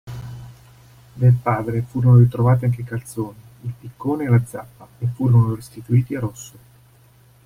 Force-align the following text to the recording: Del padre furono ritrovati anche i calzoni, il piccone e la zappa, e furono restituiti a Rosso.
Del 1.13 1.35
padre 1.43 1.83
furono 1.83 2.17
ritrovati 2.17 2.65
anche 2.65 2.81
i 2.81 2.83
calzoni, 2.83 3.37
il 3.61 3.73
piccone 3.79 4.23
e 4.23 4.29
la 4.29 4.43
zappa, 4.43 4.87
e 4.97 5.05
furono 5.05 5.53
restituiti 5.53 6.15
a 6.15 6.19
Rosso. 6.21 6.57